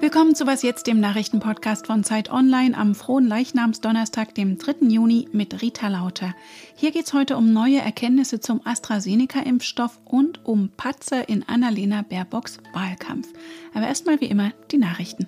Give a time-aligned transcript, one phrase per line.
[0.00, 4.86] Willkommen zu Was Jetzt, dem Nachrichtenpodcast von Zeit Online am frohen Leichnamsdonnerstag, dem 3.
[4.88, 6.34] Juni mit Rita Lauter.
[6.74, 12.58] Hier geht es heute um neue Erkenntnisse zum AstraZeneca-Impfstoff und um Patzer in Annalena Baerbocks
[12.72, 13.28] Wahlkampf.
[13.74, 15.26] Aber erstmal wie immer die Nachrichten.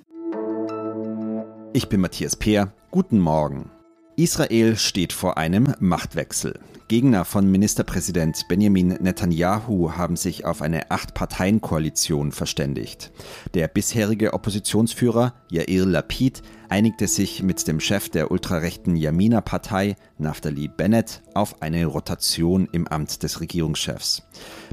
[1.73, 2.73] Ich bin Matthias Peer.
[2.91, 3.71] Guten Morgen.
[4.19, 6.59] Israel steht vor einem Machtwechsel.
[6.89, 13.13] Gegner von Ministerpräsident Benjamin Netanyahu haben sich auf eine Acht-Parteien-Koalition verständigt.
[13.55, 21.23] Der bisherige Oppositionsführer Yair Lapid einigte sich mit dem Chef der ultrarechten Yamina-Partei, Naftali Bennett,
[21.35, 24.25] auf eine Rotation im Amt des Regierungschefs.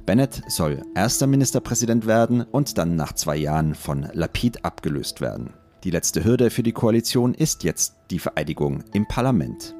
[0.08, 5.53] Bennett soll erster Ministerpräsident werden und dann nach zwei Jahren von Lapid abgelöst werden.
[5.85, 9.75] Die letzte Hürde für die Koalition ist jetzt die Vereidigung im Parlament.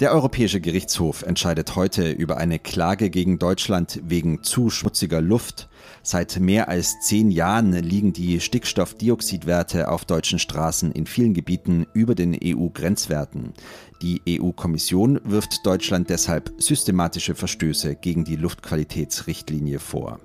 [0.00, 5.68] Der Europäische Gerichtshof entscheidet heute über eine Klage gegen Deutschland wegen zu schmutziger Luft.
[6.02, 12.14] Seit mehr als zehn Jahren liegen die Stickstoffdioxidwerte auf deutschen Straßen in vielen Gebieten über
[12.14, 13.52] den EU-Grenzwerten.
[14.00, 20.20] Die EU-Kommission wirft Deutschland deshalb systematische Verstöße gegen die Luftqualitätsrichtlinie vor.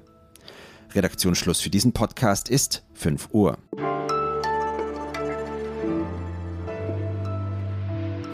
[0.96, 3.58] Redaktionsschluss für diesen Podcast ist 5 Uhr.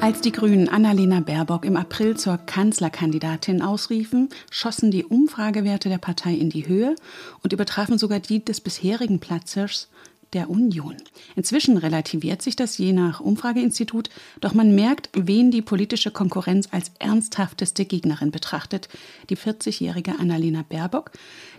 [0.02, 6.33] Als die Grünen Annalena Baerbock im April zur Kanzlerkandidatin ausriefen, schossen die Umfragewerte der Partei
[6.33, 6.95] in die Höhe
[7.44, 9.89] und übertrafen sogar die des bisherigen Platzers
[10.33, 10.95] der Union.
[11.35, 14.09] Inzwischen relativiert sich das je nach Umfrageinstitut,
[14.41, 18.89] doch man merkt, wen die politische Konkurrenz als ernsthafteste Gegnerin betrachtet,
[19.30, 21.11] die 40-jährige Annalena Baerbock,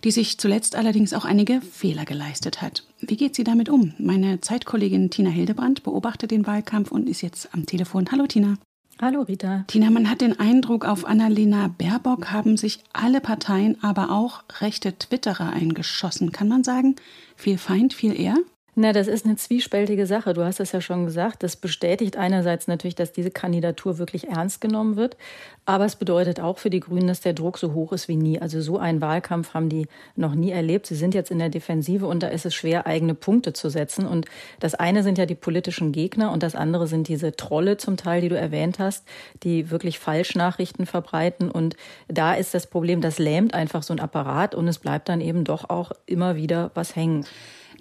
[0.05, 2.85] die sich zuletzt allerdings auch einige Fehler geleistet hat.
[3.01, 3.95] Wie geht sie damit um?
[3.99, 8.09] Meine Zeitkollegin Tina Hildebrand beobachtet den Wahlkampf und ist jetzt am Telefon.
[8.13, 8.57] Hallo Tina.
[9.01, 9.65] Hallo Rita.
[9.67, 14.99] Tina, man hat den Eindruck, auf Annalena Baerbock haben sich alle Parteien, aber auch rechte
[14.99, 16.33] Twitterer eingeschossen.
[16.33, 16.97] Kann man sagen,
[17.35, 18.37] viel Feind, viel eher?
[18.77, 20.33] Na, das ist eine zwiespältige Sache.
[20.33, 21.43] Du hast es ja schon gesagt.
[21.43, 25.17] Das bestätigt einerseits natürlich, dass diese Kandidatur wirklich ernst genommen wird.
[25.65, 28.41] Aber es bedeutet auch für die Grünen, dass der Druck so hoch ist wie nie.
[28.41, 30.87] Also so einen Wahlkampf haben die noch nie erlebt.
[30.87, 34.07] Sie sind jetzt in der Defensive und da ist es schwer, eigene Punkte zu setzen.
[34.07, 34.27] Und
[34.61, 38.21] das eine sind ja die politischen Gegner und das andere sind diese Trolle zum Teil,
[38.21, 39.05] die du erwähnt hast,
[39.43, 41.51] die wirklich Falschnachrichten verbreiten.
[41.51, 41.77] Und
[42.07, 45.43] da ist das Problem, das lähmt einfach so ein Apparat und es bleibt dann eben
[45.43, 47.27] doch auch immer wieder was hängen.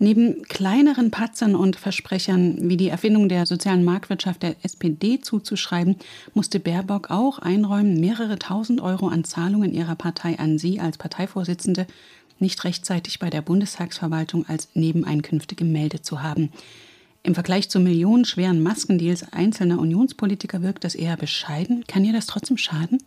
[0.02, 5.98] Neben kleineren Patzern und Versprechern wie die Erfindung der sozialen Marktwirtschaft der SPD zuzuschreiben,
[6.34, 11.86] musste Baerbock auch einräumen, mehrere tausend Euro an Zahlungen ihrer Partei an sie als Parteivorsitzende
[12.40, 16.50] nicht rechtzeitig bei der Bundestagsverwaltung als Nebeneinkünfte gemeldet zu haben.
[17.22, 21.84] Im Vergleich zu millionenschweren Maskendeals einzelner Unionspolitiker wirkt das eher bescheiden.
[21.86, 23.00] Kann ihr das trotzdem schaden?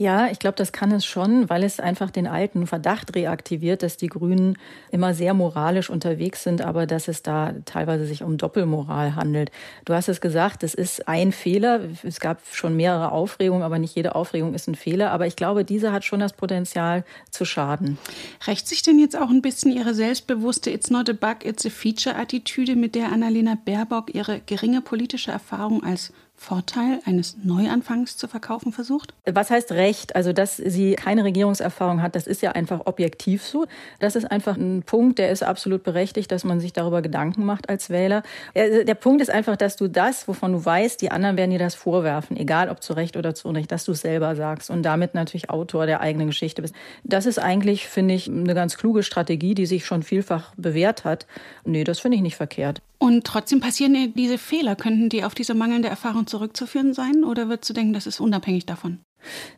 [0.00, 3.98] Ja, ich glaube, das kann es schon, weil es einfach den alten Verdacht reaktiviert, dass
[3.98, 4.56] die Grünen
[4.90, 9.50] immer sehr moralisch unterwegs sind, aber dass es da teilweise sich um Doppelmoral handelt.
[9.84, 11.80] Du hast es gesagt, es ist ein Fehler.
[12.02, 15.10] Es gab schon mehrere Aufregungen, aber nicht jede Aufregung ist ein Fehler.
[15.10, 17.98] Aber ich glaube, diese hat schon das Potenzial zu schaden.
[18.46, 21.70] Rächt sich denn jetzt auch ein bisschen ihre selbstbewusste It's not a bug, it's a
[21.70, 26.10] feature Attitüde, mit der Annalena Baerbock ihre geringe politische Erfahrung als
[26.40, 29.12] Vorteil eines Neuanfangs zu verkaufen versucht?
[29.26, 29.89] Was heißt Recht?
[30.14, 33.66] Also, dass sie keine Regierungserfahrung hat, das ist ja einfach objektiv so.
[33.98, 37.68] Das ist einfach ein Punkt, der ist absolut berechtigt, dass man sich darüber Gedanken macht
[37.68, 38.22] als Wähler.
[38.54, 41.74] Der Punkt ist einfach, dass du das, wovon du weißt, die anderen werden dir das
[41.74, 45.14] vorwerfen, egal ob zu Recht oder zu Unrecht, dass du es selber sagst und damit
[45.14, 46.74] natürlich Autor der eigenen Geschichte bist.
[47.04, 51.26] Das ist eigentlich, finde ich, eine ganz kluge Strategie, die sich schon vielfach bewährt hat.
[51.64, 52.82] Nee, das finde ich nicht verkehrt.
[52.98, 54.76] Und trotzdem passieren diese Fehler.
[54.76, 57.24] Könnten die auf diese mangelnde Erfahrung zurückzuführen sein?
[57.24, 58.98] Oder würdest du denken, das ist unabhängig davon?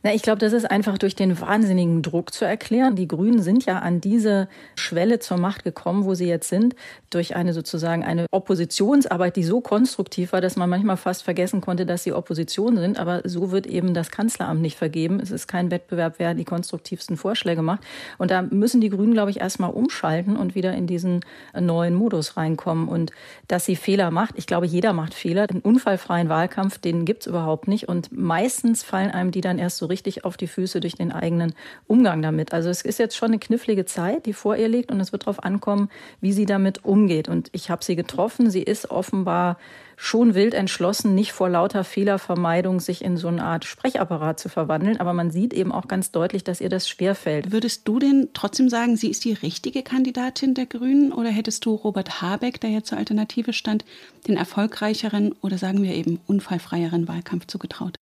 [0.03, 2.97] Na, ich glaube, das ist einfach durch den wahnsinnigen Druck zu erklären.
[2.97, 6.75] Die Grünen sind ja an diese Schwelle zur Macht gekommen, wo sie jetzt sind,
[7.11, 11.87] durch eine sozusagen eine Oppositionsarbeit, die so konstruktiv war, dass man manchmal fast vergessen konnte,
[11.87, 12.99] dass sie Opposition sind.
[12.99, 15.21] Aber so wird eben das Kanzleramt nicht vergeben.
[15.21, 17.83] Es ist kein Wettbewerb, wer die konstruktivsten Vorschläge macht.
[18.19, 21.21] Und da müssen die Grünen, glaube ich, erstmal umschalten und wieder in diesen
[21.59, 22.89] neuen Modus reinkommen.
[22.89, 23.13] Und
[23.49, 25.47] dass sie Fehler macht, ich glaube, jeder macht Fehler.
[25.47, 27.89] Den unfallfreien Wahlkampf, den gibt's überhaupt nicht.
[27.89, 31.13] Und meistens fallen einem die dann dann erst so richtig auf die Füße durch den
[31.13, 31.55] eigenen
[31.87, 32.53] Umgang damit.
[32.53, 35.25] Also es ist jetzt schon eine knifflige Zeit, die vor ihr liegt und es wird
[35.25, 35.91] darauf ankommen,
[36.21, 37.29] wie sie damit umgeht.
[37.29, 38.51] Und ich habe sie getroffen.
[38.51, 39.59] Sie ist offenbar
[39.97, 44.99] schon wild entschlossen, nicht vor lauter Fehlervermeidung sich in so eine Art Sprechapparat zu verwandeln.
[44.99, 47.53] Aber man sieht eben auch ganz deutlich, dass ihr das schwerfällt.
[47.53, 51.13] Würdest du denn trotzdem sagen, sie ist die richtige Kandidatin der Grünen?
[51.13, 53.85] Oder hättest du Robert Habeck, der ja zur Alternative stand,
[54.27, 57.97] den erfolgreicheren oder sagen wir eben unfallfreieren Wahlkampf zugetraut?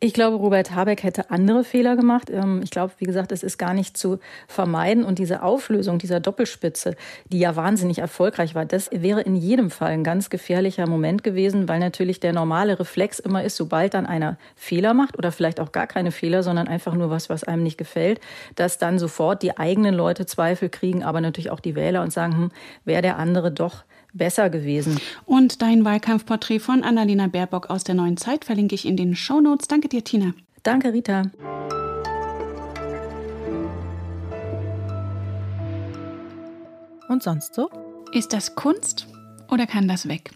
[0.00, 2.30] Ich glaube, Robert Habeck hätte andere Fehler gemacht.
[2.30, 5.02] Ähm, ich glaube, wie gesagt, es ist gar nicht zu vermeiden.
[5.02, 6.94] Und diese Auflösung dieser Doppelspitze,
[7.32, 11.68] die ja wahnsinnig erfolgreich war, das wäre in jedem Fall ein ganz gefährlicher Moment gewesen,
[11.68, 15.72] weil natürlich der normale Reflex immer ist, sobald dann einer Fehler macht oder vielleicht auch
[15.72, 18.20] gar keine Fehler, sondern einfach nur was, was einem nicht gefällt,
[18.54, 22.34] dass dann sofort die eigenen Leute Zweifel kriegen, aber natürlich auch die Wähler und sagen,
[22.34, 22.50] hm,
[22.84, 24.98] wäre der andere doch besser gewesen.
[25.26, 29.68] Und dein Wahlkampfporträt von Annalena Baerbock aus der Neuen Zeit verlinke ich in den Shownotes.
[29.68, 30.34] Danke dir, Tina.
[30.62, 31.30] Danke, Rita.
[37.08, 37.70] Und sonst so?
[38.12, 39.06] Ist das Kunst
[39.50, 40.30] oder kann das weg?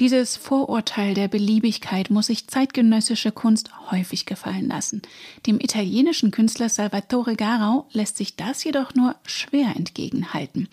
[0.00, 5.02] Dieses Vorurteil der Beliebigkeit muss sich zeitgenössische Kunst häufig gefallen lassen.
[5.46, 10.68] Dem italienischen Künstler Salvatore Garau lässt sich das jedoch nur schwer entgegenhalten.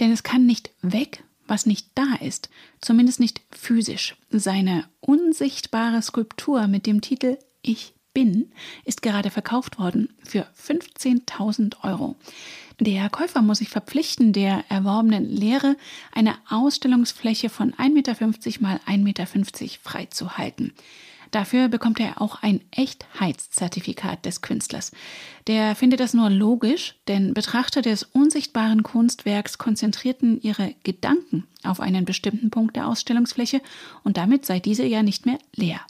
[0.00, 2.50] Denn es kann nicht weg, was nicht da ist,
[2.80, 4.16] zumindest nicht physisch.
[4.30, 8.50] Seine unsichtbare Skulptur mit dem Titel Ich bin
[8.84, 12.16] ist gerade verkauft worden für 15.000 Euro.
[12.80, 15.76] Der Käufer muss sich verpflichten, der erworbenen Lehre
[16.12, 18.16] eine Ausstellungsfläche von 1,50 Meter
[18.60, 19.26] mal 1,50 Meter
[19.82, 20.72] freizuhalten.
[21.30, 24.92] Dafür bekommt er auch ein Echtheitszertifikat des Künstlers.
[25.46, 32.04] Der findet das nur logisch, denn Betrachter des unsichtbaren Kunstwerks konzentrierten ihre Gedanken auf einen
[32.04, 33.60] bestimmten Punkt der Ausstellungsfläche
[34.04, 35.80] und damit sei diese ja nicht mehr leer.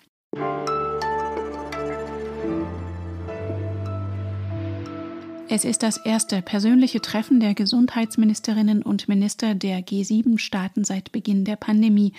[5.49, 11.55] Es ist das erste persönliche Treffen der Gesundheitsministerinnen und Minister der G7-Staaten seit Beginn der
[11.55, 12.13] Pandemie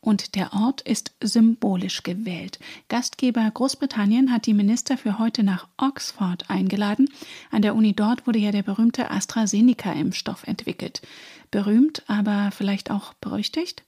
[0.00, 2.58] und der Ort ist symbolisch gewählt.
[2.88, 7.08] Gastgeber Großbritannien hat die Minister für heute nach Oxford eingeladen.
[7.50, 11.02] An der Uni dort wurde ja der berühmte AstraZeneca-Impfstoff entwickelt.
[11.50, 13.84] Berühmt, aber vielleicht auch berüchtigt?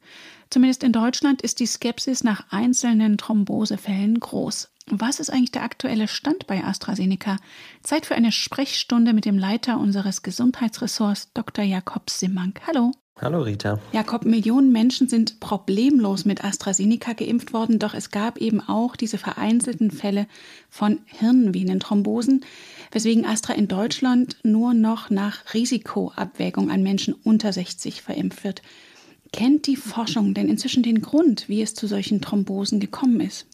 [0.51, 4.71] Zumindest in Deutschland ist die Skepsis nach einzelnen Thrombosefällen groß.
[4.87, 7.37] Was ist eigentlich der aktuelle Stand bei AstraZeneca?
[7.83, 11.65] Zeit für eine Sprechstunde mit dem Leiter unseres Gesundheitsressorts, Dr.
[11.65, 12.61] Jakob Simmank.
[12.67, 12.93] Hallo.
[13.23, 13.79] Hallo Rita.
[13.93, 19.19] Jakob, Millionen Menschen sind problemlos mit AstraZeneca geimpft worden, doch es gab eben auch diese
[19.19, 20.27] vereinzelten Fälle
[20.71, 22.47] von Hirnvenenthrombosen,
[22.93, 28.63] weswegen Astra in Deutschland nur noch nach Risikoabwägung an Menschen unter 60 verimpft wird.
[29.35, 33.47] Kennt die Forschung denn inzwischen den Grund, wie es zu solchen Thrombosen gekommen ist?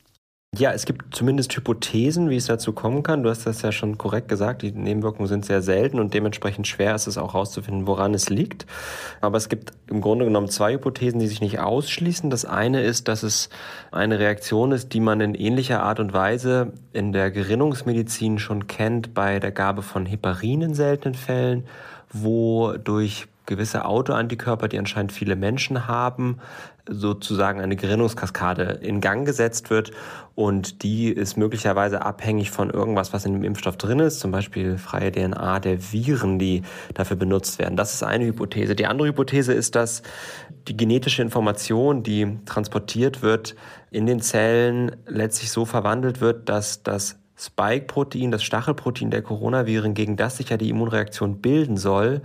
[0.59, 3.23] Ja, es gibt zumindest Hypothesen, wie es dazu kommen kann.
[3.23, 4.63] Du hast das ja schon korrekt gesagt.
[4.63, 8.65] Die Nebenwirkungen sind sehr selten und dementsprechend schwer ist es auch herauszufinden, woran es liegt.
[9.21, 12.31] Aber es gibt im Grunde genommen zwei Hypothesen, die sich nicht ausschließen.
[12.31, 13.51] Das eine ist, dass es
[13.93, 19.13] eine Reaktion ist, die man in ähnlicher Art und Weise in der Gerinnungsmedizin schon kennt
[19.13, 21.67] bei der Gabe von Heparin in seltenen Fällen,
[22.13, 26.39] wo durch gewisse Autoantikörper, die anscheinend viele Menschen haben,
[26.89, 29.91] sozusagen eine Gerinnungskaskade in Gang gesetzt wird
[30.35, 34.79] und die ist möglicherweise abhängig von irgendwas, was in dem Impfstoff drin ist, zum Beispiel
[34.79, 36.63] freie DNA der Viren, die
[36.95, 37.77] dafür benutzt werden.
[37.77, 38.77] Das ist eine Hypothese.
[38.77, 40.03] Die andere Hypothese ist, dass
[40.69, 43.57] die genetische Information, die transportiert wird,
[43.91, 50.17] in den Zellen letztlich so verwandelt wird, dass das Spike-Protein, das Stachelprotein der Coronaviren, gegen
[50.17, 52.23] das sich ja die Immunreaktion bilden soll,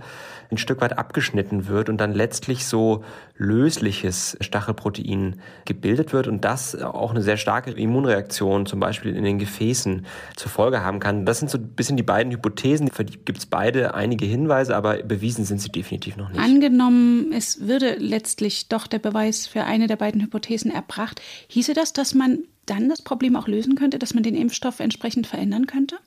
[0.50, 3.04] ein Stück weit abgeschnitten wird und dann letztlich so
[3.42, 9.38] lösliches Stachelprotein gebildet wird und das auch eine sehr starke Immunreaktion zum Beispiel in den
[9.38, 10.06] Gefäßen
[10.36, 11.26] zur Folge haben kann.
[11.26, 12.88] Das sind so ein bisschen die beiden Hypothesen.
[12.88, 16.40] Für die gibt es beide einige Hinweise, aber bewiesen sind sie definitiv noch nicht.
[16.40, 21.92] Angenommen, es würde letztlich doch der Beweis für eine der beiden Hypothesen erbracht, hieße das,
[21.92, 25.98] dass man dann das Problem auch lösen könnte, dass man den Impfstoff entsprechend verändern könnte?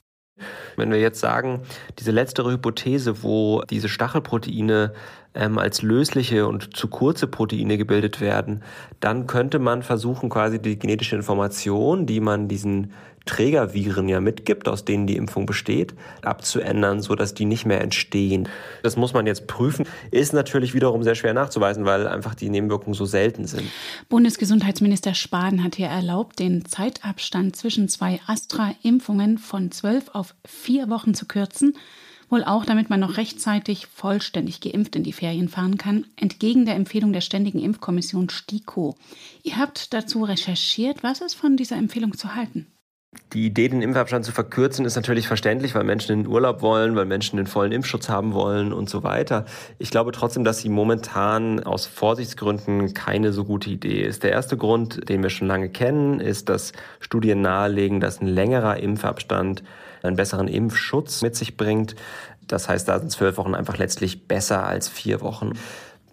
[0.75, 1.62] Wenn wir jetzt sagen,
[1.98, 4.94] diese letztere Hypothese, wo diese Stachelproteine
[5.36, 8.63] ähm, als lösliche und zu kurze Proteine gebildet werden,
[9.00, 12.94] dann könnte man versuchen, quasi die genetische Information, die man diesen
[13.25, 18.48] Trägerviren ja mitgibt, aus denen die Impfung besteht, abzuändern, so dass die nicht mehr entstehen.
[18.84, 19.86] Das muss man jetzt prüfen.
[20.12, 23.63] Ist natürlich wiederum sehr schwer nachzuweisen, weil einfach die Nebenwirkungen so selten sind.
[24.10, 31.15] Bundesgesundheitsminister Spahn hat hier erlaubt, den Zeitabstand zwischen zwei Astra-Impfungen von zwölf auf vier Wochen
[31.15, 31.75] zu kürzen.
[32.29, 36.75] Wohl auch, damit man noch rechtzeitig vollständig geimpft in die Ferien fahren kann, entgegen der
[36.75, 38.96] Empfehlung der Ständigen Impfkommission STIKO.
[39.44, 41.03] Ihr habt dazu recherchiert.
[41.03, 42.67] Was ist von dieser Empfehlung zu halten?
[43.34, 46.96] Die Idee, den Impfabstand zu verkürzen, ist natürlich verständlich, weil Menschen in den Urlaub wollen,
[46.96, 49.46] weil Menschen den vollen Impfschutz haben wollen und so weiter.
[49.79, 54.24] Ich glaube trotzdem, dass sie momentan aus Vorsichtsgründen keine so gute Idee ist.
[54.24, 58.77] Der erste Grund, den wir schon lange kennen, ist, dass Studien nahelegen, dass ein längerer
[58.77, 59.63] Impfabstand
[60.05, 61.95] einen besseren Impfschutz mit sich bringt.
[62.47, 65.53] Das heißt, da sind zwölf Wochen einfach letztlich besser als vier Wochen.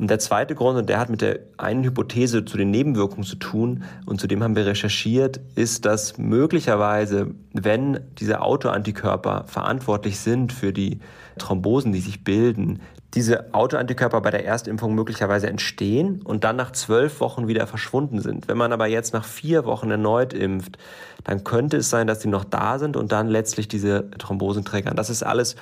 [0.02, 3.37] Und der zweite Grund, und der hat mit der einen Hypothese zu den Nebenwirkungen zu
[3.37, 10.52] tun, und zu dem haben wir recherchiert, ist, dass möglicherweise, wenn diese Autoantikörper verantwortlich sind
[10.52, 10.99] für die
[11.38, 12.80] Thrombosen, die sich bilden,
[13.14, 18.49] diese Autoantikörper bei der Erstimpfung möglicherweise entstehen und dann nach zwölf Wochen wieder verschwunden sind.
[18.49, 20.78] Wenn man aber jetzt nach vier Wochen erneut impft,
[21.23, 24.97] dann könnte es sein, dass die noch da sind und dann letztlich diese Thrombosen triggern.
[24.97, 25.54] Das ist alles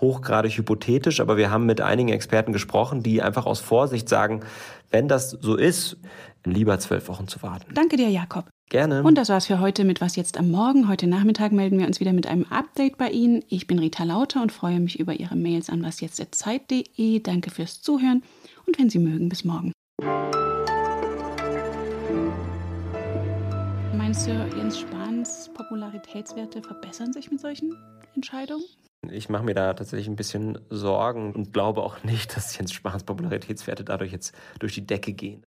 [0.00, 4.40] hochgradig hypothetisch, aber wir haben mit einigen Experten gesprochen, die einfach aus Vorsicht sagen,
[4.90, 5.96] wenn das so ist,
[6.44, 7.74] lieber zwölf Wochen zu warten.
[7.74, 8.46] Danke dir, Jakob.
[8.68, 9.04] Gerne.
[9.04, 10.88] Und das war's für heute mit Was jetzt am Morgen.
[10.88, 13.44] Heute Nachmittag melden wir uns wieder mit einem Update bei Ihnen.
[13.48, 17.20] Ich bin Rita Lauter und freue mich über Ihre Mails an wasjetzt.zeit.de.
[17.20, 18.24] Danke fürs Zuhören
[18.66, 19.72] und wenn Sie mögen, bis morgen.
[23.96, 27.76] Meinst du, Jens Spahns Popularitätswerte verbessern sich mit solchen
[28.16, 28.64] Entscheidungen?
[29.10, 33.04] Ich mache mir da tatsächlich ein bisschen Sorgen und glaube auch nicht, dass Jens Spahns
[33.04, 35.42] Popularitätswerte dadurch jetzt durch die Decke gehen.